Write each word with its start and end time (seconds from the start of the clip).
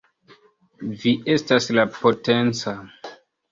Vi 1.03 1.13
estas 1.35 1.69
la 1.79 1.87
Potenca! 2.01 2.77